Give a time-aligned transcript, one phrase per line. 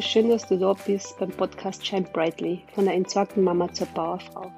[0.00, 4.52] Schön, dass du da bist beim Podcast Shine Brightly von der entsorgten Mama zur Bauerfrau.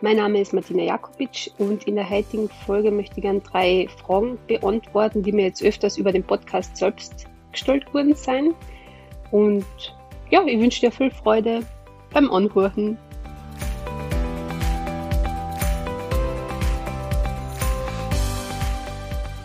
[0.00, 4.38] Mein Name ist Martina Jakobitsch und in der heutigen Folge möchte ich gerne drei Fragen
[4.46, 8.54] beantworten, die mir jetzt öfters über den Podcast selbst gestellt worden sein.
[9.30, 9.66] Und
[10.30, 11.60] ja, ich wünsche dir viel Freude
[12.14, 12.96] beim Anhören.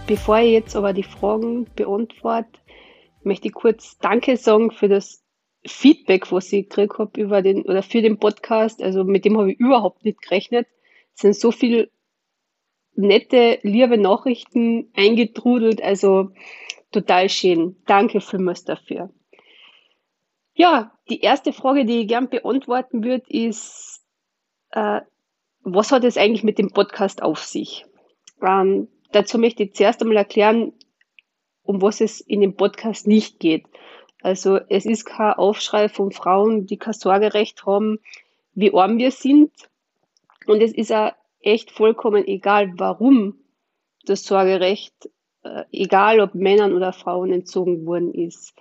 [0.08, 2.58] Bevor ich jetzt aber die Fragen beantworte,
[3.24, 5.25] möchte ich kurz Danke sagen für das
[5.66, 8.82] Feedback, was ich gekriegt habe über den oder für den Podcast.
[8.82, 10.68] Also mit dem habe ich überhaupt nicht gerechnet.
[11.16, 11.90] Es sind so viele
[12.96, 15.82] nette, liebe Nachrichten eingetrudelt.
[15.82, 16.32] Also
[16.92, 17.78] total schön.
[17.86, 19.10] Danke vielmals dafür.
[20.54, 24.02] Ja, die erste Frage, die ich gern beantworten würde, ist,
[24.72, 25.02] äh,
[25.62, 27.86] was hat es eigentlich mit dem Podcast auf sich?
[28.42, 30.74] Ähm, dazu möchte ich zuerst einmal erklären,
[31.64, 33.66] um was es in dem Podcast nicht geht.
[34.26, 38.00] Also es ist kein Aufschrei von Frauen, die kein Sorgerecht haben,
[38.56, 39.52] wie arm wir sind.
[40.48, 43.38] Und es ist auch echt vollkommen egal, warum
[44.04, 45.12] das Sorgerecht,
[45.44, 48.56] äh, egal ob Männern oder Frauen entzogen worden ist.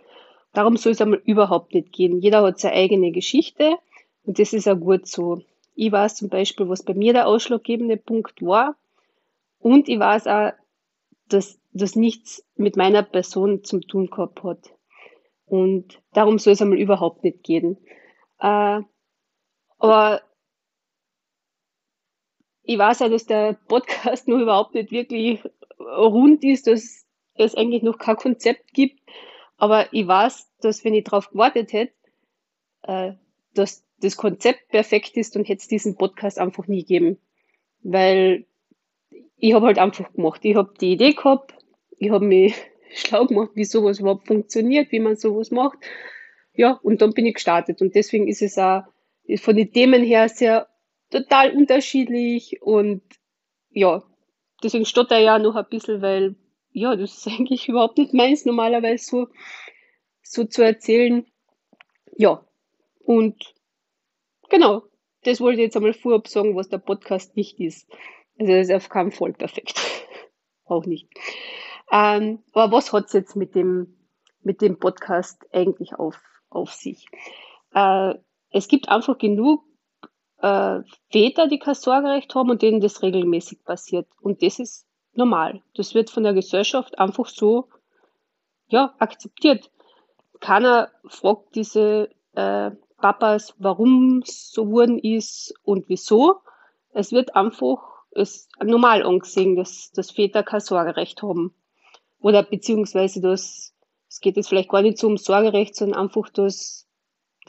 [0.53, 2.21] Darum soll es einmal überhaupt nicht gehen.
[2.21, 3.79] Jeder hat seine eigene Geschichte
[4.27, 5.41] und das ist auch gut so.
[5.75, 8.77] Ich weiß zum Beispiel, was bei mir der ausschlaggebende Punkt war.
[9.61, 10.53] Und ich weiß auch,
[11.31, 14.75] dass das nichts mit meiner Person zu tun gehabt hat.
[15.47, 17.77] Und darum soll es einmal überhaupt nicht gehen.
[18.41, 18.81] Äh,
[19.79, 20.23] aber
[22.63, 25.43] ich weiß ja, dass der Podcast noch überhaupt nicht wirklich
[25.79, 29.01] rund ist, dass es eigentlich noch kein Konzept gibt.
[29.57, 31.93] Aber ich weiß, dass wenn ich darauf gewartet hätte,
[32.83, 33.13] äh,
[33.55, 37.19] dass das Konzept perfekt ist und hätte es diesen Podcast einfach nie geben.
[37.83, 38.47] Weil
[39.37, 40.41] ich habe halt einfach gemacht.
[40.45, 41.55] Ich habe die Idee gehabt,
[41.99, 42.55] ich habe mich
[42.95, 45.79] schlau gemacht, wie sowas überhaupt funktioniert, wie man sowas macht.
[46.55, 47.81] Ja, und dann bin ich gestartet.
[47.81, 48.83] Und deswegen ist es auch
[49.39, 50.69] von den Themen her sehr
[51.11, 53.03] total unterschiedlich und
[53.71, 54.03] ja,
[54.63, 56.37] deswegen stotter ich ja noch ein bisschen, weil
[56.73, 59.29] ja, das ist eigentlich überhaupt nicht meins, normalerweise so,
[60.23, 61.27] so zu erzählen.
[62.17, 62.45] Ja,
[63.05, 63.55] und
[64.49, 64.83] genau,
[65.23, 67.89] das wollte ich jetzt einmal vorab sagen, was der Podcast nicht ist.
[68.39, 69.81] Also das ist auf keinen Fall perfekt.
[70.65, 71.09] Auch nicht.
[71.91, 73.97] Ähm, aber was hat's jetzt mit dem,
[74.43, 76.19] mit dem Podcast eigentlich auf,
[76.51, 77.07] auf sich?
[77.75, 78.15] Äh,
[78.51, 79.63] es gibt einfach genug
[80.39, 80.81] äh,
[81.11, 84.07] Väter, die kein Sorgerecht haben und denen das regelmäßig passiert.
[84.21, 85.63] Und das ist normal.
[85.75, 87.69] Das wird von der Gesellschaft einfach so
[88.69, 89.71] ja, akzeptiert.
[90.41, 96.41] Keiner fragt diese äh, Papas, warum es so worden ist und wieso.
[96.93, 101.55] Es wird einfach ist normal angesehen, dass, dass Väter kein Sorgerecht haben.
[102.25, 103.75] Oder beziehungsweise, dass
[104.09, 106.89] es geht jetzt vielleicht gar nicht so um Sorgerecht, sondern einfach, dass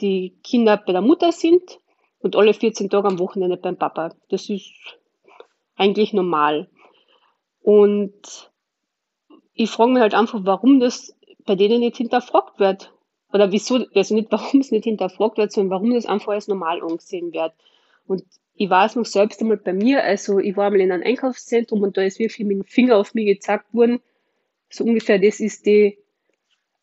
[0.02, 1.80] die Kinder bei der Mutter sind
[2.18, 4.14] und alle 14 Tage am Wochenende beim Papa.
[4.28, 4.74] Das ist
[5.76, 6.68] eigentlich normal.
[7.62, 8.52] Und
[9.54, 11.16] ich frage mich halt einfach, warum das
[11.46, 12.92] bei denen nicht hinterfragt wird.
[13.32, 16.82] Oder wieso, also nicht warum es nicht hinterfragt wird, sondern warum das einfach als normal
[16.82, 17.54] angesehen wird.
[18.06, 21.80] Und ich weiß noch selbst einmal bei mir, also ich war einmal in einem Einkaufszentrum
[21.80, 24.02] und da ist wirklich mit dem Finger auf mich gezeigt worden,
[24.68, 25.98] so ungefähr das ist die,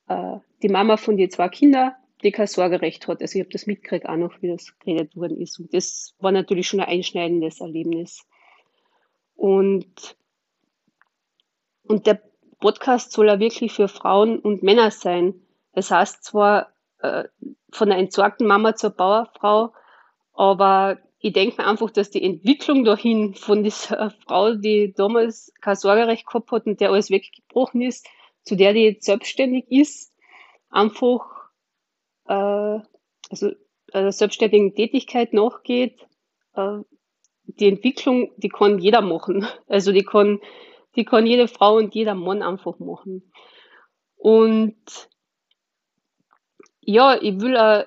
[0.08, 3.22] äh, die Mama von den zwei Kindern, die kein Sorgerecht hat.
[3.22, 5.60] Also ich habe das mitgekriegt auch noch, wie das geredet worden ist.
[5.60, 8.26] Und das war natürlich schon ein einschneidendes Erlebnis.
[9.36, 10.16] Und,
[11.84, 12.22] und der
[12.60, 15.34] Podcast soll ja wirklich für Frauen und Männer sein.
[15.74, 17.26] Das heißt zwar äh,
[17.72, 19.74] von der entsorgten Mama zur Bauerfrau,
[20.34, 25.78] aber ich denke mir einfach, dass die Entwicklung dahin von dieser Frau, die damals kein
[25.78, 28.06] Sorgerecht gehabt hat und der alles weggebrochen ist,
[28.44, 30.14] zu der, die jetzt selbstständig ist,
[30.70, 31.22] einfach
[32.28, 32.34] äh,
[33.30, 33.52] also
[33.94, 36.06] einer selbstständigen Tätigkeit nachgeht,
[36.56, 36.80] äh,
[37.46, 39.48] die Entwicklung, die kann jeder machen.
[39.70, 40.42] Also die kann,
[40.98, 43.32] die kann jede Frau und jeder Mann einfach machen.
[44.18, 44.76] Und
[46.82, 47.86] ja, ich will auch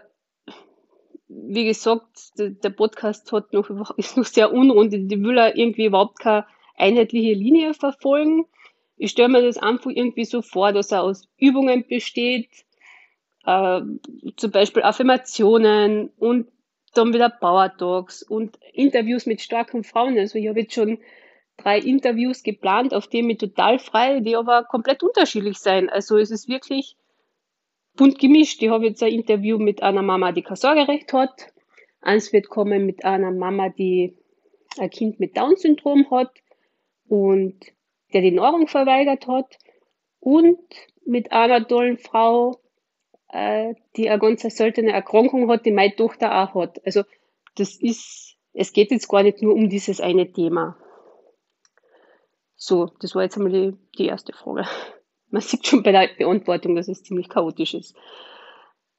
[1.29, 4.93] wie gesagt, der Podcast hat noch, ist noch sehr unrund.
[4.95, 6.47] Ich will auch irgendwie überhaupt keine
[6.77, 8.47] einheitliche Linie verfolgen.
[8.97, 12.49] Ich stelle mir das einfach irgendwie so vor, dass er aus Übungen besteht,
[13.45, 13.81] äh,
[14.37, 16.49] zum Beispiel Affirmationen und
[16.95, 20.19] dann wieder Power Talks und Interviews mit starken Frauen.
[20.19, 20.99] Also ich habe jetzt schon
[21.59, 25.91] drei Interviews geplant, auf denen ich total frei, die aber komplett unterschiedlich sein.
[25.91, 26.97] Also es ist wirklich
[27.97, 28.63] bunt gemischt.
[28.63, 31.53] Ich habe jetzt ein Interview mit einer Mama, die kein Sorgerecht hat.
[32.01, 34.17] Eins wird kommen mit einer Mama, die
[34.79, 36.33] ein Kind mit Down-Syndrom hat
[37.09, 37.57] und
[38.13, 39.59] der die Nahrung verweigert hat.
[40.21, 40.59] Und
[41.05, 42.61] mit einer tollen Frau,
[43.29, 46.85] äh, die eine ganz seltene Erkrankung hat, die meine Tochter auch hat.
[46.85, 47.03] Also
[47.57, 50.77] das ist, es geht jetzt gar nicht nur um dieses eine Thema.
[52.57, 54.67] So, das war jetzt einmal die, die erste Frage.
[55.37, 57.95] Man sieht schon bei der Beantwortung, dass es ziemlich chaotisch ist.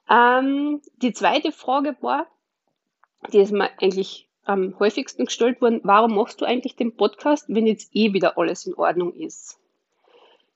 [0.08, 2.28] Ähm, die zweite Frage war,
[3.32, 7.66] die ist mir eigentlich am häufigsten gestellt worden, warum machst du eigentlich den Podcast, wenn
[7.66, 9.58] jetzt eh wieder alles in Ordnung ist?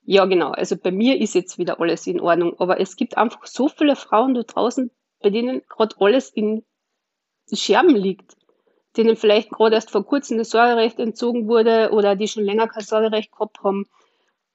[0.05, 0.53] Ja, genau.
[0.53, 2.55] Also bei mir ist jetzt wieder alles in Ordnung.
[2.61, 4.89] Aber es gibt einfach so viele Frauen da draußen,
[5.21, 6.65] bei denen gerade alles in
[7.53, 8.37] Scherben liegt.
[8.97, 12.85] Denen vielleicht gerade erst vor kurzem das Sorgerecht entzogen wurde oder die schon länger kein
[12.85, 13.89] Sorgerecht gehabt haben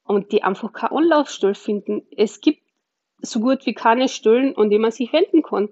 [0.08, 2.06] und die einfach keine Anlaufstelle finden.
[2.16, 2.62] Es gibt
[3.22, 5.70] so gut wie keine Stellen, an die man sich wenden kann.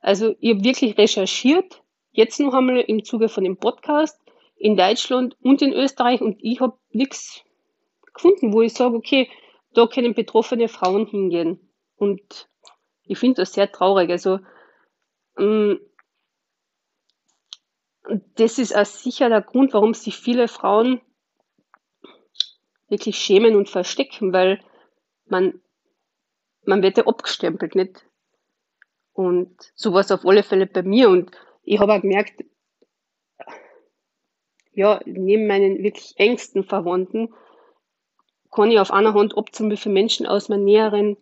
[0.00, 1.82] Also ich habe wirklich recherchiert,
[2.12, 4.20] jetzt noch einmal im Zuge von dem Podcast
[4.56, 7.44] in Deutschland und in Österreich und ich habe nichts
[8.12, 9.28] gefunden, wo ich sage, okay,
[9.74, 11.60] da können betroffene Frauen hingehen.
[11.96, 12.48] Und
[13.04, 14.10] ich finde das sehr traurig.
[14.10, 14.40] Also
[15.38, 15.80] ähm,
[18.36, 21.00] das ist auch sicher der Grund, warum sich viele Frauen
[22.88, 24.60] wirklich schämen und verstecken, weil
[25.26, 25.60] man,
[26.64, 28.04] man wird ja abgestempelt, nicht?
[29.12, 31.08] Und sowas auf alle Fälle bei mir.
[31.08, 31.30] Und
[31.62, 32.44] ich habe auch gemerkt,
[34.72, 37.34] ja, neben meinen wirklich engsten Verwandten
[38.50, 41.16] kann ich auf einer Hand abzählen, wie viele Menschen aus meinem näheren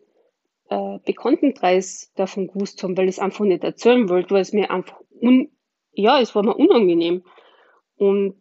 [0.69, 4.71] äh, Bekanntenkreis davon gewusst haben, weil ich es einfach nicht erzählen wollte, weil es mir
[4.71, 5.51] einfach un
[5.97, 7.25] ja, es war mir unangenehm.
[7.97, 8.37] Und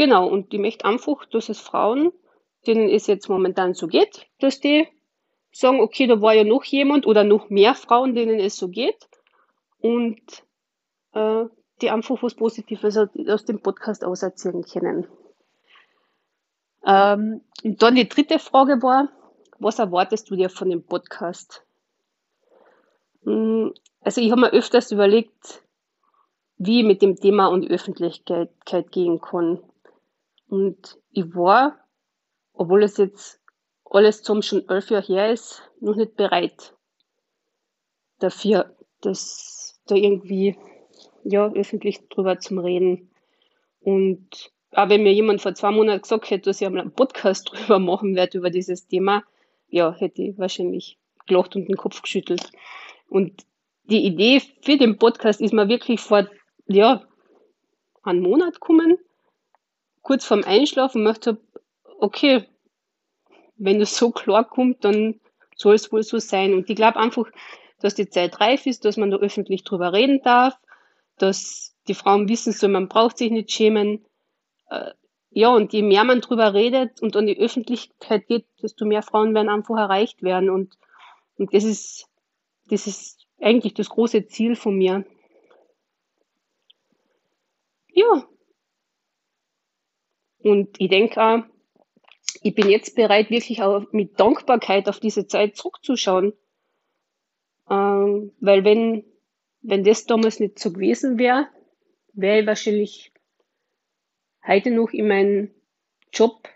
[0.00, 2.10] genau, und ich möchte einfach, dass es Frauen,
[2.66, 4.88] denen es jetzt momentan so geht, dass die
[5.52, 9.08] sagen, okay, da war ja noch jemand oder noch mehr Frauen, denen es so geht
[9.78, 10.22] und
[11.12, 11.44] äh,
[11.82, 15.06] die einfach was Positives aus dem Podcast auserzählen können.
[16.86, 19.10] Ähm, und dann die dritte Frage war,
[19.58, 21.62] was erwartest du dir von dem Podcast?
[23.24, 25.62] Hm, also ich habe mir öfters überlegt,
[26.56, 28.50] wie ich mit dem Thema und Öffentlichkeit
[28.92, 29.60] gehen kann.
[30.50, 31.78] Und ich war,
[32.52, 33.40] obwohl es jetzt
[33.84, 36.74] alles zum schon elf Jahre her ist, noch nicht bereit
[38.18, 40.58] dafür, dass da irgendwie
[41.22, 43.12] ja, öffentlich drüber zu reden.
[43.80, 47.48] Und auch wenn mir jemand vor zwei Monaten gesagt hätte, dass ich einmal einen Podcast
[47.52, 49.22] drüber machen werde, über dieses Thema,
[49.68, 52.50] ja, hätte ich wahrscheinlich gelacht und den Kopf geschüttelt.
[53.08, 53.44] Und
[53.84, 56.28] die Idee für den Podcast ist mir wirklich vor,
[56.66, 57.04] ja,
[58.02, 58.98] einen Monat gekommen,
[60.02, 61.40] kurz vorm Einschlafen, und habe,
[61.98, 62.46] okay,
[63.56, 65.20] wenn das so klar kommt, dann
[65.54, 66.54] soll es wohl so sein.
[66.54, 67.26] Und ich glaube einfach,
[67.80, 70.58] dass die Zeit reif ist, dass man da öffentlich drüber reden darf,
[71.18, 74.04] dass die Frauen wissen sollen, man braucht sich nicht schämen,
[74.70, 74.92] äh,
[75.32, 79.34] ja, und je mehr man drüber redet und an die Öffentlichkeit geht, desto mehr Frauen
[79.34, 80.50] werden einfach erreicht werden.
[80.50, 80.76] Und,
[81.38, 82.08] und das ist,
[82.68, 85.04] das ist eigentlich das große Ziel von mir.
[87.92, 88.26] Ja.
[90.42, 91.42] Und ich denke auch,
[92.42, 96.32] ich bin jetzt bereit, wirklich auch mit Dankbarkeit auf diese Zeit zurückzuschauen.
[97.68, 99.04] Ähm, weil wenn,
[99.62, 101.48] wenn das damals nicht so gewesen wäre,
[102.12, 103.12] wäre ich wahrscheinlich
[104.46, 105.50] heute noch in meinem
[106.12, 106.48] Job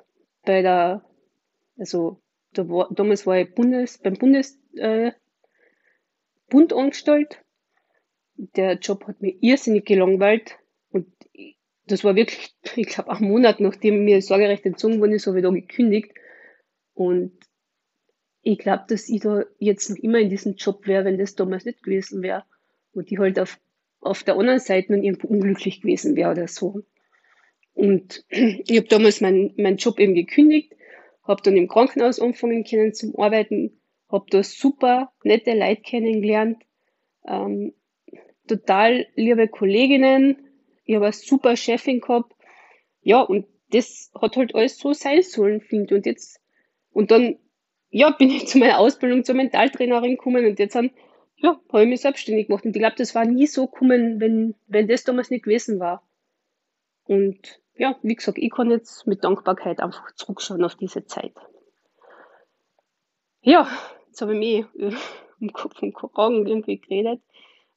[0.45, 1.05] bei der,
[1.79, 2.21] also
[2.53, 5.13] da war, damals war ich Bundes, beim Bundes, äh,
[6.49, 7.43] Bund angestellt.
[8.37, 10.59] Der Job hat mir irrsinnig gelangweilt
[10.91, 11.07] und
[11.87, 15.39] das war wirklich, ich glaube, ein Monat nachdem mir das Sorgerecht entzogen worden ist, habe
[15.39, 16.13] ich da gekündigt.
[16.95, 17.33] Und
[18.43, 21.65] ich glaube, dass ich da jetzt noch immer in diesem Job wäre, wenn das damals
[21.65, 22.45] nicht gewesen wäre.
[22.93, 23.59] Und ich halt auf,
[24.01, 26.83] auf der anderen Seite nun irgendwo unglücklich gewesen wäre oder so.
[27.73, 30.75] Und ich habe damals meinen mein Job eben gekündigt,
[31.25, 36.63] habe dann im Krankenhaus angefangen können zum Arbeiten, habe da super nette Leute kennengelernt,
[37.27, 37.73] ähm,
[38.47, 40.37] total liebe Kolleginnen,
[40.85, 42.34] ich habe eine super Chefin gehabt.
[43.05, 45.93] Ja, und das hat halt alles so sein sollen, finde ich.
[45.93, 46.41] Und jetzt,
[46.91, 47.39] und dann,
[47.91, 50.91] ja, bin ich zu meiner Ausbildung zur Mentaltrainerin gekommen und jetzt dann,
[51.37, 52.65] ja, habe ich mich selbstständig gemacht.
[52.65, 56.03] Und ich glaube, das war nie so gekommen, wenn, wenn das damals nicht gewesen war.
[57.05, 61.35] Und ja, wie gesagt, ich kann jetzt mit Dankbarkeit einfach zurückschauen auf diese Zeit.
[63.43, 63.69] Ja,
[64.07, 64.95] jetzt habe ich mich
[65.41, 67.21] um Kopf und Kragen irgendwie geredet,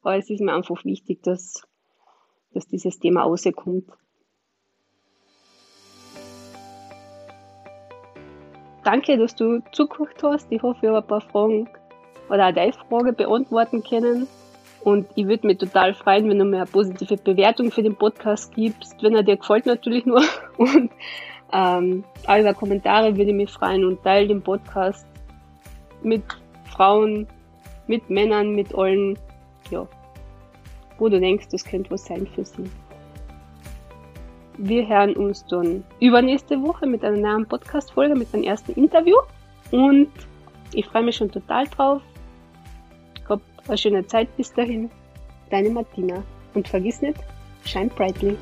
[0.00, 1.68] aber es ist mir einfach wichtig, dass,
[2.52, 3.90] dass dieses Thema rauskommt.
[8.90, 10.46] Danke, dass du zugehört hast.
[10.48, 11.68] Ich hoffe, ich habe ein paar Fragen
[12.30, 14.26] oder auch deine Frage beantworten können.
[14.82, 18.54] Und ich würde mich total freuen, wenn du mir eine positive Bewertung für den Podcast
[18.54, 20.22] gibst, wenn er dir gefällt natürlich nur.
[20.56, 20.90] Und
[21.52, 25.06] ähm, auch über Kommentare würde ich mich freuen und teile den Podcast
[26.02, 26.22] mit
[26.72, 27.26] Frauen,
[27.88, 29.18] mit Männern, mit allen,
[29.70, 29.86] ja,
[30.96, 32.64] wo du denkst, das könnte was sein für sie.
[34.60, 39.14] Wir hören uns dann übernächste Woche mit einer neuen Podcast-Folge, mit einem ersten Interview.
[39.70, 40.08] Und
[40.72, 42.02] ich freue mich schon total drauf.
[43.28, 44.90] Hab eine schöne Zeit bis dahin.
[45.50, 46.24] Deine Martina.
[46.54, 47.20] Und vergiss nicht,
[47.64, 48.36] shine brightly.